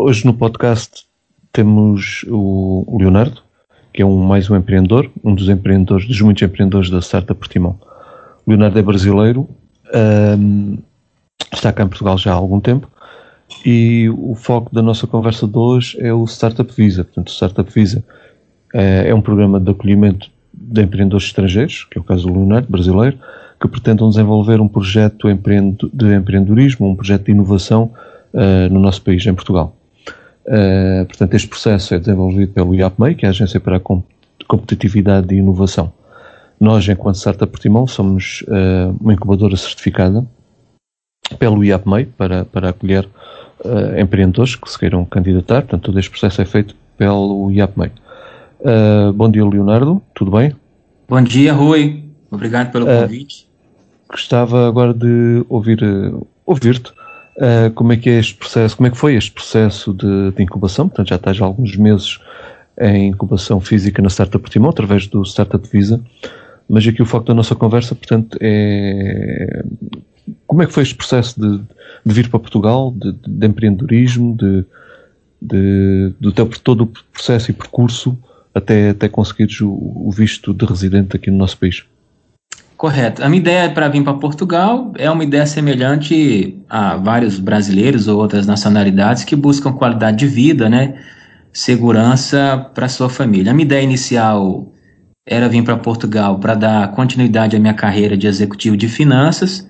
[0.00, 1.04] hoje no podcast
[1.52, 3.42] temos o Leonardo,
[3.92, 7.78] que é um, mais um empreendedor, um dos empreendedores, dos muitos empreendedores da Startup Portimão.
[8.46, 9.48] O Leonardo é brasileiro,
[10.38, 10.78] um,
[11.52, 12.88] está cá em Portugal já há algum tempo,
[13.64, 17.04] e o foco da nossa conversa de hoje é o Startup Visa.
[17.04, 18.02] Portanto, o Startup Visa
[18.72, 22.68] é, é um programa de acolhimento de empreendedores estrangeiros, que é o caso do Leonardo,
[22.70, 23.18] brasileiro,
[23.60, 25.28] que pretendam desenvolver um projeto
[25.92, 27.92] de empreendedorismo, um projeto de inovação
[28.32, 29.76] uh, no nosso país, em Portugal.
[30.50, 33.80] Uh, portanto, este processo é desenvolvido pelo IAPMEI, que é a Agência para a
[34.48, 35.92] Competitividade e Inovação.
[36.58, 40.26] Nós, enquanto Startup Portimão, somos uh, uma incubadora certificada
[41.38, 43.08] pelo IAPMEI para, para acolher
[43.64, 45.62] uh, empreendedores que se queiram candidatar.
[45.62, 47.92] Portanto, todo este processo é feito pelo IAPMEI.
[49.14, 50.02] bom dia, Leonardo.
[50.12, 50.56] Tudo bem?
[51.08, 52.06] Bom dia, Rui.
[52.28, 53.48] Obrigado pelo convite.
[54.08, 55.80] Gostava agora de ouvir
[56.44, 56.92] ouvir-te
[57.40, 60.42] Uh, como é que é este processo, como é que foi este processo de, de
[60.42, 60.88] incubação?
[60.88, 62.18] Portanto, já estás há alguns meses
[62.78, 66.02] em incubação física na Startup Portimão, através do Startup Visa,
[66.68, 69.64] mas aqui o foco da nossa conversa, portanto, é
[70.46, 71.58] como é que foi este processo de,
[72.04, 74.64] de vir para Portugal, de, de empreendedorismo, de,
[75.40, 78.18] de, do teu, todo o processo e percurso
[78.54, 81.84] até, até conseguires o, o visto de residente aqui no nosso país?
[82.80, 83.22] Correto.
[83.22, 88.18] A minha ideia para vir para Portugal é uma ideia semelhante a vários brasileiros ou
[88.18, 90.94] outras nacionalidades que buscam qualidade de vida, né?
[91.52, 93.52] Segurança para sua família.
[93.52, 94.72] A minha ideia inicial
[95.26, 99.68] era vir para Portugal para dar continuidade à minha carreira de executivo de finanças.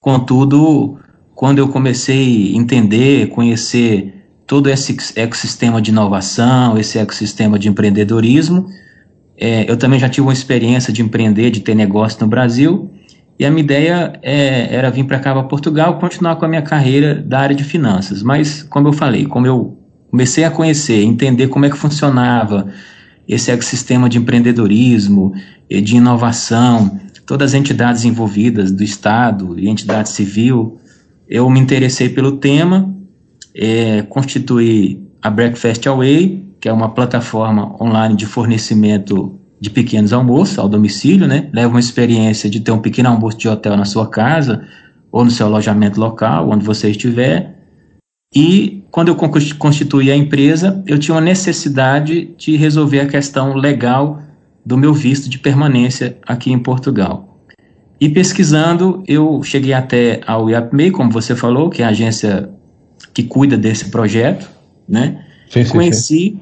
[0.00, 0.98] Contudo,
[1.36, 8.66] quando eu comecei a entender, conhecer todo esse ecossistema de inovação, esse ecossistema de empreendedorismo,
[9.40, 12.90] é, eu também já tive uma experiência de empreender, de ter negócio no Brasil,
[13.38, 16.60] e a minha ideia é, era vir para cá, para Portugal, continuar com a minha
[16.60, 18.22] carreira da área de finanças.
[18.22, 19.78] Mas, como eu falei, como eu
[20.10, 22.68] comecei a conhecer, entender como é que funcionava
[23.26, 25.32] esse ecossistema de empreendedorismo,
[25.70, 30.78] de inovação, todas as entidades envolvidas do Estado e entidade civil,
[31.26, 32.94] eu me interessei pelo tema,
[33.54, 40.58] é, constituí a Breakfast Away, que é uma plataforma online de fornecimento de pequenos almoços
[40.58, 41.48] ao domicílio, né?
[41.52, 44.66] Leva uma experiência de ter um pequeno almoço de hotel na sua casa
[45.10, 47.58] ou no seu alojamento local, onde você estiver.
[48.34, 54.22] E quando eu constituí a empresa, eu tinha uma necessidade de resolver a questão legal
[54.64, 57.38] do meu visto de permanência aqui em Portugal.
[58.00, 62.48] E pesquisando, eu cheguei até ao IAPMEI, como você falou, que é a agência
[63.12, 64.48] que cuida desse projeto,
[64.88, 65.26] né?
[65.50, 66.40] Sim, conheci sim.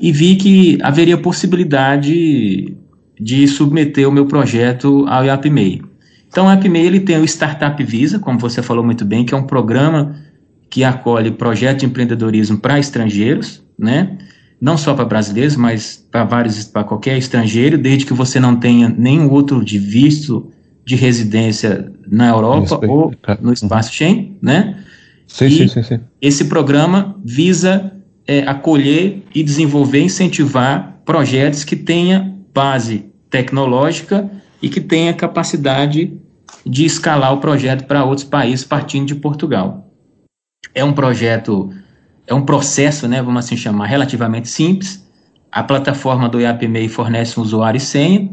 [0.00, 2.74] e vi que haveria possibilidade
[3.20, 5.82] de submeter o meu projeto ao IAPMEI.
[6.28, 9.36] Então, o IAPMEI ele tem o Startup Visa, como você falou muito bem, que é
[9.36, 10.16] um programa
[10.70, 14.18] que acolhe projetos de empreendedorismo para estrangeiros, né?
[14.60, 18.88] Não só para brasileiros, mas para vários, para qualquer estrangeiro, desde que você não tenha
[18.88, 20.50] nenhum outro de visto
[20.84, 24.76] de residência na Europa ou no espaço Schengen, né?
[25.26, 26.00] Sim, e sim, sim, sim.
[26.20, 27.92] Esse programa visa
[28.28, 34.30] é, acolher e desenvolver, incentivar projetos que tenham base tecnológica
[34.60, 36.14] e que tenha capacidade
[36.66, 39.90] de escalar o projeto para outros países partindo de Portugal.
[40.74, 41.70] É um projeto,
[42.26, 45.06] é um processo, né, vamos assim chamar, relativamente simples.
[45.50, 48.30] A plataforma do IAPMEI fornece um usuário e senha,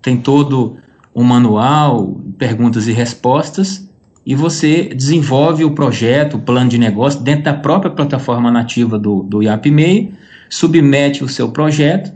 [0.00, 0.78] tem todo
[1.14, 3.83] um manual, perguntas e respostas,
[4.26, 9.22] e você desenvolve o projeto, o plano de negócio dentro da própria plataforma nativa do,
[9.22, 10.12] do IAPMEI,
[10.48, 12.12] submete o seu projeto,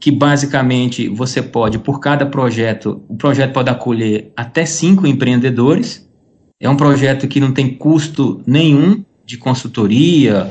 [0.00, 6.08] que basicamente você pode, por cada projeto, o projeto pode acolher até cinco empreendedores.
[6.58, 10.50] É um projeto que não tem custo nenhum de consultoria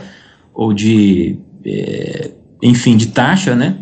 [0.53, 2.31] ou de, é,
[2.63, 3.77] enfim, de taxa, né?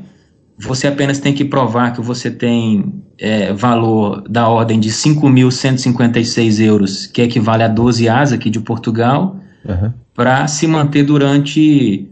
[0.58, 7.06] Você apenas tem que provar que você tem é, valor da ordem de 5.156 euros,
[7.06, 9.92] que equivale a 12 AS aqui de Portugal, uhum.
[10.14, 12.08] para se manter durante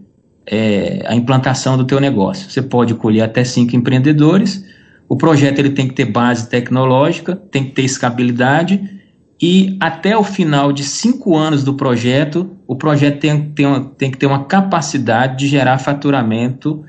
[0.45, 2.49] é, a implantação do teu negócio.
[2.49, 4.63] Você pode colher até cinco empreendedores.
[5.07, 8.97] O projeto ele tem que ter base tecnológica, tem que ter escabilidade
[9.41, 14.09] e até o final de cinco anos do projeto, o projeto tem, tem, uma, tem
[14.09, 16.83] que ter uma capacidade de gerar faturamento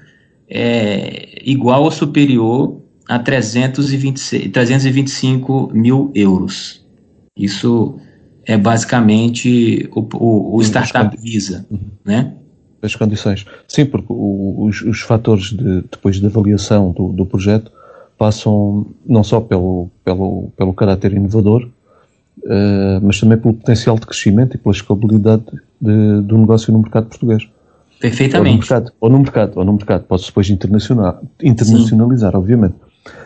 [0.49, 6.85] é, igual ou superior a 326, 325 mil euros.
[7.37, 7.99] Isso
[8.45, 11.81] é basicamente o, o, o Startup Visa, uhum.
[12.05, 12.35] né?
[12.83, 13.45] As condições.
[13.67, 17.73] Sim, porque o, os, os fatores de, depois de avaliação do, do projeto
[18.17, 21.69] passam não só pelo, pelo, pelo caráter inovador,
[22.45, 25.45] uh, mas também pelo potencial de crescimento e pela escalabilidade
[25.81, 27.49] de, do negócio no mercado português.
[28.01, 28.49] Perfeitamente.
[28.49, 30.05] Ou no mercado, ou no mercado, ou no mercado.
[30.05, 32.39] Pode-se depois internacional, internacionalizar, Sim.
[32.39, 32.75] obviamente.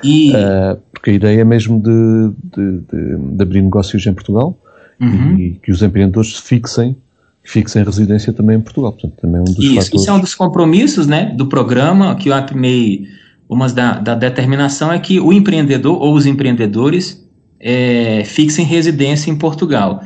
[0.03, 0.33] E...
[0.33, 4.57] Uh, porque a ideia é mesmo de, de, de, de abrir negócios em Portugal
[5.01, 5.37] uhum.
[5.37, 6.97] e que os empreendedores fixem
[7.43, 8.93] fixem residência também em Portugal.
[8.93, 10.01] Portanto, também é um dos isso, fatores...
[10.01, 13.05] isso é um dos compromissos né, do programa, que o APMEI,
[13.49, 17.27] uma da, da determinação é que o empreendedor ou os empreendedores
[17.59, 20.03] é, fixem residência em Portugal.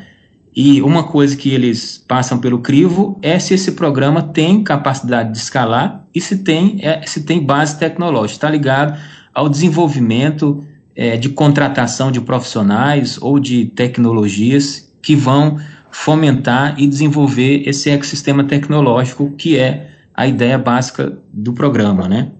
[0.54, 5.36] E uma coisa que eles passam pelo crivo é se esse programa tem capacidade de
[5.36, 8.36] escalar e se tem, é, se tem base tecnológica.
[8.36, 8.98] Está ligado
[9.36, 10.66] ao desenvolvimento
[10.96, 15.58] é, de contratação de profissionais ou de tecnologias que vão
[15.90, 22.32] fomentar e desenvolver esse ecossistema tecnológico que é a ideia básica do programa, né?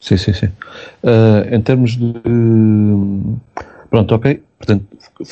[0.00, 0.46] Sim, sim, sim.
[1.02, 2.14] Uh, em termos de...
[3.90, 4.42] Pronto, ok.
[4.56, 4.86] Portanto,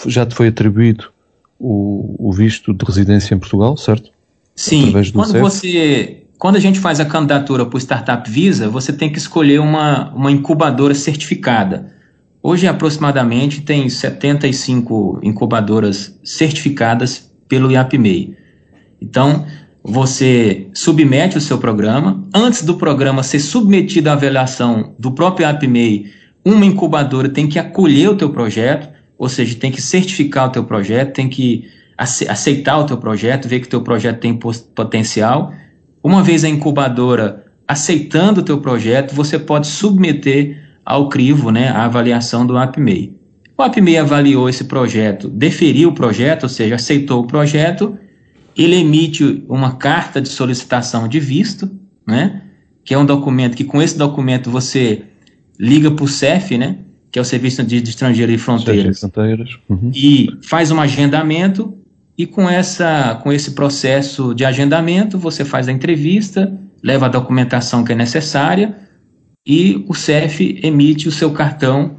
[0.07, 1.11] já te foi atribuído
[1.59, 4.11] o, o visto de residência em Portugal, certo?
[4.55, 4.93] Sim.
[4.93, 5.41] Quando CEF.
[5.41, 6.26] você...
[6.39, 10.13] Quando a gente faz a candidatura para o Startup Visa, você tem que escolher uma,
[10.15, 11.95] uma incubadora certificada.
[12.43, 18.37] Hoje, aproximadamente, tem 75 incubadoras certificadas pelo IAPMEI.
[19.01, 19.47] Então,
[19.83, 22.23] você submete o seu programa.
[22.35, 26.07] Antes do programa ser submetido à avaliação do próprio IAPMEI,
[26.45, 30.65] uma incubadora tem que acolher o teu projeto, ou seja, tem que certificar o teu
[30.65, 31.65] projeto, tem que
[31.97, 34.39] aceitar o teu projeto, ver que o teu projeto tem
[34.75, 35.53] potencial.
[36.07, 41.85] Uma vez a incubadora aceitando o teu projeto, você pode submeter ao crivo, né, a
[41.85, 43.13] avaliação do APMEI.
[43.59, 47.99] O APMEI avaliou esse projeto, deferiu o projeto, ou seja, aceitou o projeto,
[48.57, 51.69] ele emite uma carta de solicitação de visto,
[52.07, 52.41] né,
[52.85, 55.03] que é um documento que com esse documento você
[55.59, 56.77] liga para o CEF, né,
[57.11, 59.59] que é o Serviço de, Estrangeiro e Fronteiras, Fronteiras.
[59.69, 59.91] Uhum.
[59.93, 61.77] e faz um agendamento,
[62.19, 66.53] e com, essa, com esse processo de agendamento, você faz a entrevista,
[66.83, 68.75] leva a documentação que é necessária,
[69.47, 71.97] e o CEF emite o seu cartão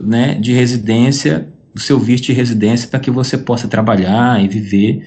[0.00, 5.06] né, de residência, o seu visto de residência para que você possa trabalhar e viver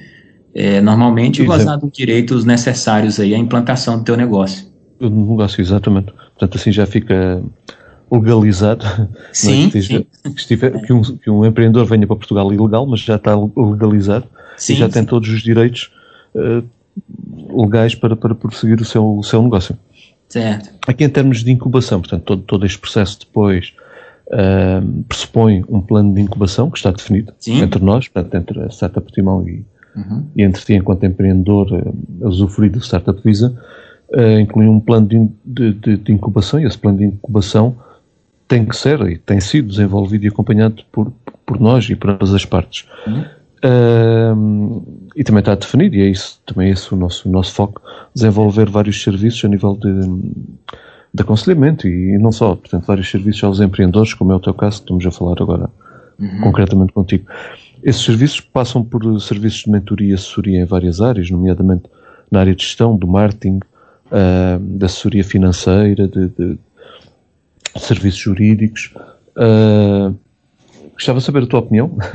[0.54, 4.66] é, normalmente e gozar dos direitos necessários aí à implantação do teu negócio.
[4.98, 6.12] O negócio, exatamente.
[6.12, 7.42] Portanto, assim já fica
[8.10, 8.84] legalizado.
[9.32, 9.70] Sim, é?
[9.70, 10.32] que, esteja, sim.
[10.32, 14.26] Que, estiver, que, um, que, um, empreendedor venha para Portugal ilegal, mas já está legalizado
[14.56, 14.92] sim, e já sim.
[14.92, 15.92] tem todos os direitos
[16.34, 16.64] uh,
[17.64, 19.76] legais para, para prosseguir o seu, o seu negócio.
[20.28, 20.70] Certo.
[20.86, 23.72] Aqui em termos de incubação, portanto, todo, todo este processo depois
[24.28, 27.60] uh, pressupõe um plano de incubação que está definido Sim.
[27.60, 29.64] entre nós, portanto, entre a Startup Timão e,
[29.94, 30.26] uhum.
[30.36, 33.56] e entre ti enquanto empreendedor uh, usufruir do Startup Visa,
[34.10, 37.76] uh, inclui um plano de, de, de, de, incubação e esse plano de incubação
[38.48, 41.12] tem que ser e tem sido desenvolvido e acompanhado por,
[41.44, 42.86] por nós e por todas as partes.
[43.06, 43.24] Uhum.
[43.66, 47.52] Uh, e também está definido, e é isso, também é esse o nosso, o nosso
[47.52, 47.82] foco,
[48.14, 49.92] desenvolver vários serviços a nível de,
[51.12, 54.54] de aconselhamento e, e, não só, portanto, vários serviços aos empreendedores, como é o teu
[54.54, 55.68] caso, que estamos a falar agora
[56.20, 56.42] uhum.
[56.42, 57.26] concretamente contigo.
[57.82, 61.84] Esses serviços passam por serviços de mentoria e assessoria em várias áreas, nomeadamente
[62.30, 63.60] na área de gestão, do marketing,
[64.06, 66.58] uh, da assessoria financeira, de, de
[67.76, 68.92] serviços jurídicos,
[69.36, 70.14] uh,
[70.96, 71.96] Gostava de saber a tua opinião.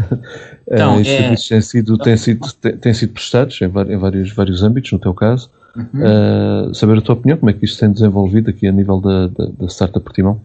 [0.73, 1.17] Então, uh, estes é...
[1.17, 4.99] serviços têm sido, têm sido, têm sido prestados em, vários, em vários, vários âmbitos, no
[4.99, 5.49] teu caso.
[5.75, 6.69] Uhum.
[6.69, 9.27] Uh, saber a tua opinião, como é que isto tem desenvolvido aqui a nível da,
[9.27, 10.39] da, da Startup Portimão.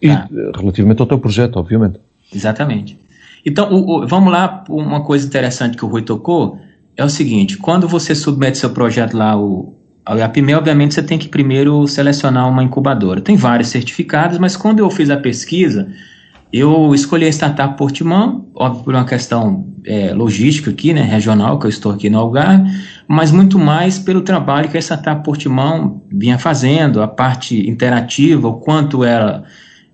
[0.00, 0.28] E ah.
[0.56, 1.98] relativamente ao teu projeto, obviamente.
[2.32, 2.96] Exatamente.
[3.44, 6.58] Então, o, o, vamos lá, uma coisa interessante que o Rui tocou
[6.96, 11.18] é o seguinte, quando você submete seu projeto lá ao, ao IAPME, obviamente você tem
[11.18, 13.20] que primeiro selecionar uma incubadora.
[13.20, 15.88] Tem vários certificados, mas quando eu fiz a pesquisa,
[16.52, 21.66] eu escolhi a startup Portimão, óbvio por uma questão é, logística aqui, né, regional, que
[21.66, 22.70] eu estou aqui no Algarve,
[23.08, 28.54] mas muito mais pelo trabalho que a startup Portimão vinha fazendo, a parte interativa, o
[28.54, 29.44] quanto era,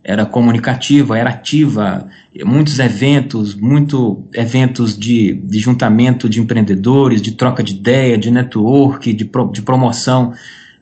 [0.03, 2.09] era comunicativa, era ativa,
[2.45, 9.13] muitos eventos, muito eventos de, de juntamento de empreendedores, de troca de ideia, de network,
[9.13, 10.33] de, pro, de promoção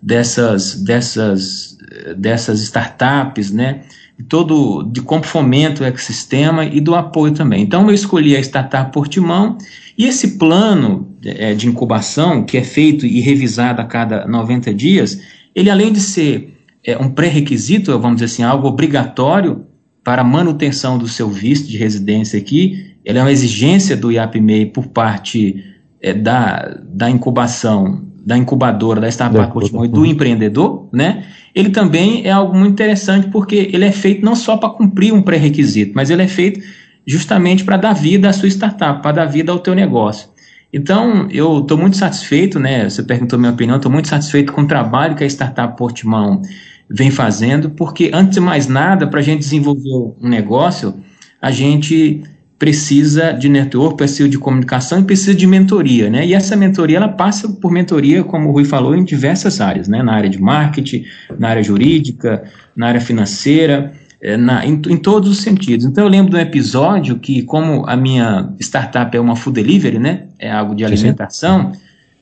[0.03, 1.77] dessas, dessas,
[2.17, 3.83] dessas startups, né,
[4.25, 7.63] todo de como fomenta o ecossistema e do apoio também.
[7.63, 9.59] Então eu escolhi a startup Portimão
[9.97, 15.21] e esse plano é, de incubação que é feito e revisado a cada 90 dias,
[15.55, 19.67] ele além de ser é, um pré-requisito, vamos dizer assim, algo obrigatório
[20.03, 24.67] para a manutenção do seu visto de residência aqui, ele é uma exigência do IAPMEI
[24.67, 25.65] por parte
[26.01, 31.23] é, da, da incubação, da incubadora, da startup Portimão e do empreendedor, né?
[31.57, 35.23] ele também é algo muito interessante porque ele é feito não só para cumprir um
[35.23, 36.61] pré-requisito, mas ele é feito
[37.07, 40.29] justamente para dar vida à sua startup, para dar vida ao teu negócio.
[40.71, 42.91] Então, eu estou muito satisfeito, né?
[42.91, 46.43] Você perguntou minha opinião, estou muito satisfeito com o trabalho que a startup Portimão
[46.91, 50.95] vem fazendo, porque antes de mais nada, para a gente desenvolver um negócio,
[51.41, 52.23] a gente
[52.59, 56.27] precisa de network, precisa de comunicação e precisa de mentoria, né?
[56.27, 60.03] E essa mentoria, ela passa por mentoria, como o Rui falou, em diversas áreas, né?
[60.03, 61.05] Na área de marketing,
[61.39, 62.45] na área jurídica,
[62.75, 65.85] na área financeira, é, na, em, em, todos os sentidos.
[65.85, 69.99] Então, eu lembro de um episódio que, como a minha startup é uma food delivery,
[69.99, 70.25] né?
[70.39, 71.73] É algo de alimentação,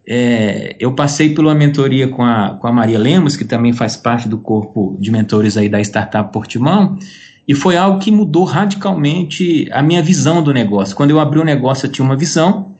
[0.07, 3.97] é, eu passei por uma mentoria com a, com a Maria Lemos, que também faz
[3.97, 6.99] parte do corpo de mentores aí da startup Portimão,
[7.47, 10.97] e foi algo que mudou radicalmente a minha visão do negócio.
[10.97, 12.75] Quando eu abri o negócio, eu tinha uma visão,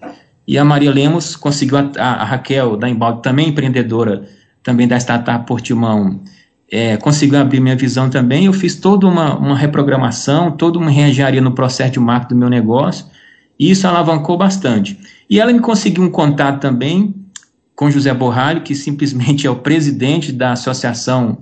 [0.47, 4.29] e a Maria Lemos conseguiu, a, a Raquel da Embalde, também empreendedora,
[4.63, 6.21] também da startup Portimão,
[6.71, 8.47] é, conseguiu abrir minha visão também.
[8.47, 12.49] Eu fiz toda uma, uma reprogramação, toda uma reengenharia no processo de marketing do meu
[12.49, 13.07] negócio,
[13.59, 14.99] e isso alavancou bastante.
[15.29, 17.15] E ela me conseguiu um contato também
[17.75, 21.39] com José Borralho, que simplesmente é o presidente da Associação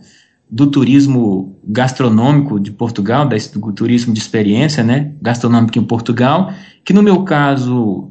[0.52, 6.52] do turismo gastronômico de Portugal, do turismo de experiência, né, gastronômico em Portugal,
[6.84, 8.10] que no meu caso,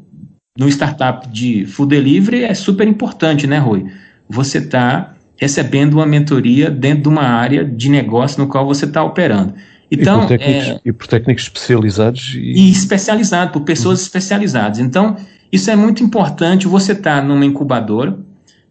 [0.57, 3.85] no startup de food delivery, é super importante, né, Rui?
[4.27, 9.03] Você está recebendo uma mentoria dentro de uma área de negócio no qual você está
[9.03, 9.53] operando.
[9.91, 12.33] Então, e por técnicos, é, e por técnicos especializados.
[12.35, 14.05] E, e especializados, por pessoas uhum.
[14.05, 14.79] especializadas.
[14.79, 15.15] Então,
[15.51, 18.17] isso é muito importante, você está numa incubadora,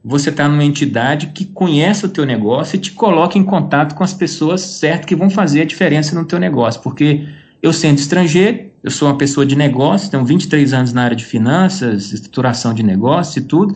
[0.02, 4.02] você está numa entidade que conhece o teu negócio e te coloca em contato com
[4.02, 6.80] as pessoas certas que vão fazer a diferença no teu negócio.
[6.80, 7.26] Porque
[7.62, 11.24] eu sendo estrangeiro, eu sou uma pessoa de negócio, tenho 23 anos na área de
[11.24, 13.74] finanças, estruturação de negócio e tudo,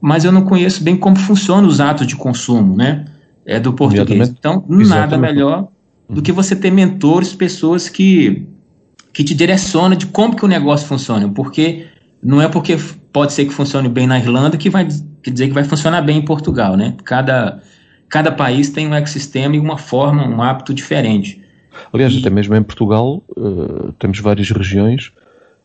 [0.00, 3.04] mas eu não conheço bem como funcionam os atos de consumo, né?
[3.44, 4.30] É do português.
[4.30, 5.68] Então, nada melhor
[6.08, 8.48] do que você ter mentores, pessoas que,
[9.12, 11.28] que te direcionam de como que o negócio funciona.
[11.28, 11.86] Porque
[12.26, 12.76] não é porque
[13.12, 16.24] pode ser que funcione bem na Irlanda que vai dizer que vai funcionar bem em
[16.24, 16.94] Portugal, né?
[17.04, 17.62] Cada,
[18.08, 21.40] cada país tem um ecossistema e uma forma, um hábito diferente.
[21.92, 25.12] Aliás, e, até mesmo em Portugal uh, temos várias regiões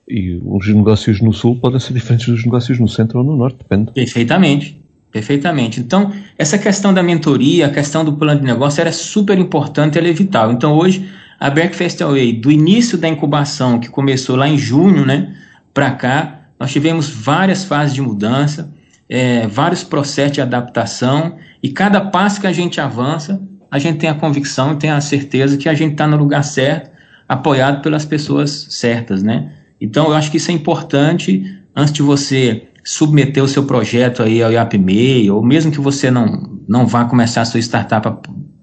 [0.08, 3.58] e os negócios no sul podem ser diferentes dos negócios no centro ou no norte,
[3.58, 3.92] depende.
[3.94, 4.80] Perfeitamente,
[5.12, 5.80] perfeitamente.
[5.80, 10.08] Então, essa questão da mentoria, a questão do plano de negócio era super importante, ela
[10.08, 10.52] é vital.
[10.52, 15.36] Então, hoje, a Breakfast Away, do início da incubação, que começou lá em junho, né,
[15.74, 18.72] para cá, nós tivemos várias fases de mudança,
[19.10, 23.42] é, vários processos de adaptação, e cada passo que a gente avança,
[23.72, 26.92] a gente tem a convicção, tem a certeza que a gente está no lugar certo,
[27.28, 29.54] apoiado pelas pessoas certas, né?
[29.82, 31.44] Então, eu acho que isso é importante
[31.76, 36.60] antes de você submeter o seu projeto aí ao IAPMEI, ou mesmo que você não,
[36.70, 38.08] não vá começar a sua startup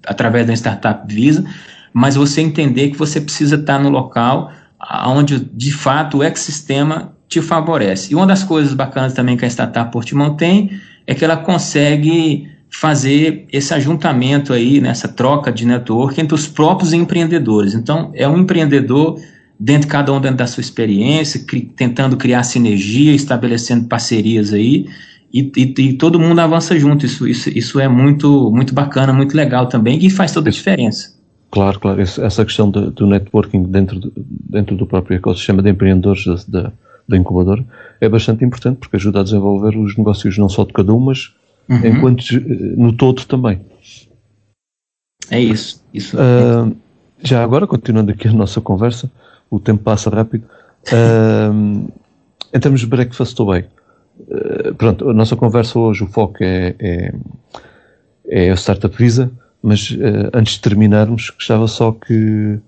[0.07, 1.43] através da startup Visa,
[1.91, 4.53] mas você entender que você precisa estar no local
[5.05, 8.11] onde, de fato, o ecossistema te favorece.
[8.11, 10.71] E uma das coisas bacanas também que a startup Portimão tem
[11.05, 16.91] é que ela consegue fazer esse ajuntamento aí, nessa troca de network entre os próprios
[16.91, 17.73] empreendedores.
[17.73, 19.19] Então, é um empreendedor
[19.59, 24.87] dentro cada um dentro da sua experiência, cri, tentando criar sinergia, estabelecendo parcerias aí,
[25.31, 27.05] e, e, e, todo mundo avança junto.
[27.05, 31.13] Isso, isso, isso é muito, muito bacana, muito legal também, e faz toda a diferença.
[31.51, 32.01] Claro, claro.
[32.01, 36.71] Essa questão do, do networking dentro do, dentro do próprio ecossistema de empreendedores da,
[37.09, 37.65] da incubadora
[37.99, 41.33] é bastante importante porque ajuda a desenvolver os negócios não só de cada um, mas
[41.67, 41.85] uhum.
[41.85, 42.23] enquanto
[42.77, 43.59] no todo também.
[45.29, 45.83] É isso.
[45.93, 46.17] isso.
[46.17, 46.75] Uh,
[47.21, 49.11] já agora, continuando aqui a nossa conversa,
[49.49, 50.43] o tempo passa rápido.
[50.87, 51.91] Uh,
[52.53, 53.65] em termos de breakfast away,
[54.19, 57.13] uh, pronto, a nossa conversa hoje, o foco é, é,
[58.27, 59.95] é a Startup Visa, mas
[60.33, 62.59] antes de terminarmos, gostava só que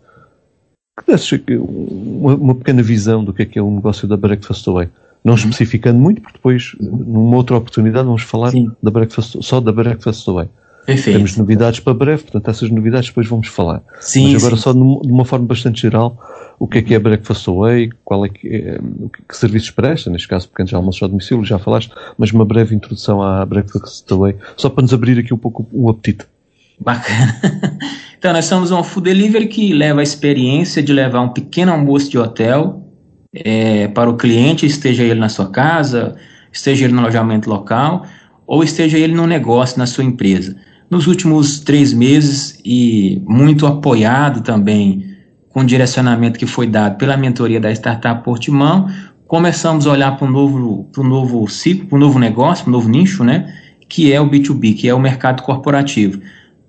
[0.98, 4.68] que desses uma, uma, pequena visão do que é que é o negócio da Breakfast
[4.68, 4.90] Away.
[5.24, 5.40] Não uhum.
[5.40, 10.50] especificando muito, porque depois, numa outra oportunidade, vamos falar da breakfast, só da Breakfast Away.
[10.86, 11.16] Perfeito.
[11.16, 13.84] Temos novidades para breve, portanto, essas novidades depois vamos falar.
[14.00, 14.62] Sim, Mas agora, sim.
[14.64, 16.18] só de uma forma bastante geral,
[16.58, 18.80] o que é que é a Breakfast Away, qual é que, é,
[19.28, 23.22] que serviços presta, neste caso, pequenos almoços ao domicílio, já falaste, mas uma breve introdução
[23.22, 26.26] à Breakfast Away, só para nos abrir aqui um pouco o apetite.
[26.82, 27.40] Bacana.
[28.22, 32.08] Então, nós somos um food delivery que leva a experiência de levar um pequeno almoço
[32.08, 32.88] de hotel
[33.34, 36.16] é, para o cliente, esteja ele na sua casa,
[36.54, 38.06] esteja ele no alojamento local,
[38.46, 40.56] ou esteja ele no negócio, na sua empresa.
[40.88, 45.18] Nos últimos três meses, e muito apoiado também
[45.50, 48.88] com o direcionamento que foi dado pela mentoria da Startup Portimão,
[49.26, 52.70] começamos a olhar para um novo, para um novo ciclo, para um novo negócio, para
[52.70, 53.52] um novo nicho, né?
[53.90, 56.22] Que é o B2B, que é o mercado corporativo.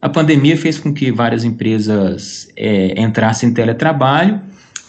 [0.02, 4.40] A pandemia fez com que várias empresas é, entrassem em teletrabalho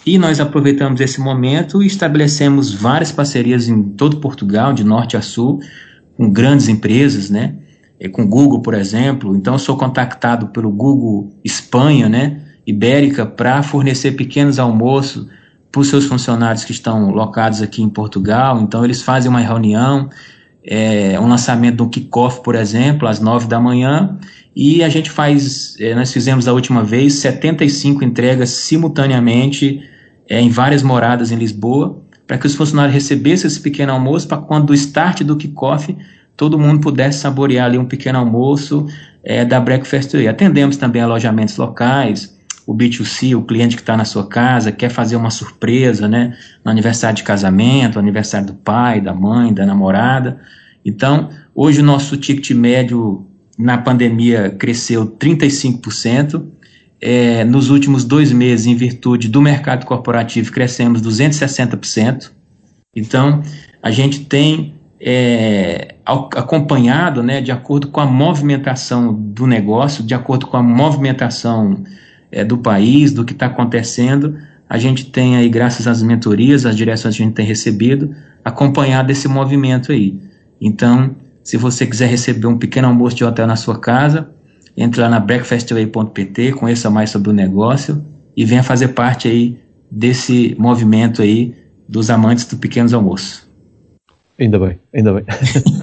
[0.03, 5.21] E nós aproveitamos esse momento e estabelecemos várias parcerias em todo Portugal, de norte a
[5.21, 5.59] sul,
[6.17, 7.55] com grandes empresas, né?
[7.99, 9.35] É, com Google, por exemplo.
[9.35, 12.41] Então, sou contactado pelo Google Espanha, né?
[12.65, 15.27] Ibérica, para fornecer pequenos almoços
[15.71, 18.59] para os seus funcionários que estão locados aqui em Portugal.
[18.59, 20.09] Então, eles fazem uma reunião,
[20.65, 24.17] é, um lançamento do kickoff, por exemplo, às nove da manhã,
[24.55, 29.81] e a gente faz, é, nós fizemos a última vez 75 entregas simultaneamente
[30.29, 34.37] é, em várias moradas em Lisboa, para que os funcionários recebessem esse pequeno almoço, para
[34.37, 35.95] quando o start do kickoff,
[36.37, 38.87] todo mundo pudesse saborear ali um pequeno almoço
[39.23, 40.15] é, da Breakfast.
[40.27, 45.15] Atendemos também alojamentos locais, o B2C, o cliente que está na sua casa, quer fazer
[45.15, 50.39] uma surpresa, né, no aniversário de casamento, aniversário do pai, da mãe, da namorada.
[50.85, 56.45] Então, hoje o nosso ticket médio na pandemia cresceu 35%,
[56.99, 62.31] é, nos últimos dois meses, em virtude do mercado corporativo, crescemos 260%.
[62.95, 63.41] Então,
[63.81, 70.47] a gente tem é, acompanhado, né, de acordo com a movimentação do negócio, de acordo
[70.47, 71.83] com a movimentação
[72.31, 74.37] é, do país, do que está acontecendo,
[74.69, 79.11] a gente tem aí, graças às mentorias, às direções que a gente tem recebido, acompanhado
[79.11, 80.19] esse movimento aí.
[80.59, 84.29] Então, se você quiser receber um pequeno almoço de hotel na sua casa,
[84.75, 88.03] entre lá na breakfastway.pt, conheça mais sobre o negócio
[88.35, 89.59] e venha fazer parte aí
[89.91, 91.55] desse movimento aí
[91.87, 93.47] dos amantes do pequenos almoços.
[94.39, 95.25] Ainda bem, ainda bem.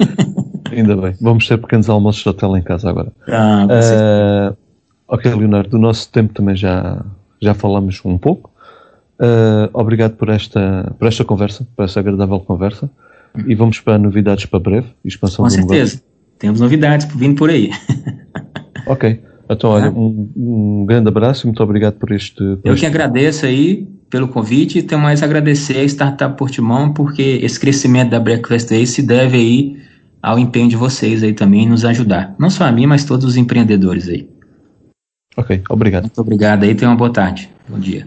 [0.72, 1.14] ainda bem.
[1.20, 3.12] Vamos ter pequenos almoços de hotel em casa agora.
[3.28, 4.56] Ah, uh,
[5.06, 7.04] ok, Leonardo, do nosso tempo também já,
[7.40, 8.50] já falamos um pouco.
[9.20, 12.90] Uh, obrigado por esta, por esta conversa, por esta agradável conversa.
[13.46, 14.88] E vamos para novidades para breve.
[15.04, 15.94] Expansão Com certeza.
[15.96, 16.10] Negócio.
[16.38, 17.70] Temos novidades vindo por aí.
[18.86, 19.20] Ok.
[19.48, 22.36] Então, olha, um, um, grande abraço e muito obrigado por este.
[22.36, 22.80] Por Eu este...
[22.80, 27.58] que agradeço aí pelo convite e tenho mais a agradecer a Startup Portimão, porque esse
[27.58, 29.76] crescimento da Breakfast aí se deve aí
[30.22, 32.34] ao empenho de vocês aí também nos ajudar.
[32.38, 34.28] Não só a mim, mas todos os empreendedores aí.
[35.36, 36.04] Ok, obrigado.
[36.04, 37.50] Muito obrigado aí, tenha uma boa tarde.
[37.68, 38.06] Bom dia.